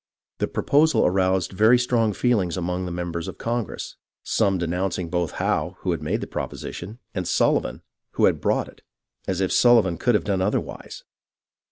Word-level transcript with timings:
The 0.39 0.47
proposal 0.47 1.05
aroused 1.05 1.51
very 1.51 1.77
strong 1.77 2.11
feelings 2.11 2.57
among 2.57 2.85
the 2.85 2.91
members 2.91 3.27
of 3.27 3.37
Congress, 3.37 3.97
some 4.23 4.57
denouncing 4.57 5.11
both 5.11 5.33
Howe, 5.33 5.77
who 5.81 5.91
had 5.91 6.01
made 6.01 6.21
the 6.21 6.25
proposition, 6.25 6.97
and 7.13 7.27
Sullivan, 7.27 7.83
who 8.13 8.25
had 8.25 8.41
brought 8.41 8.67
it. 8.67 8.81
As 9.27 9.41
if 9.41 9.51
Sullivan 9.53 9.99
could 9.99 10.15
have 10.15 10.23
done 10.23 10.41
otherwise 10.41 11.03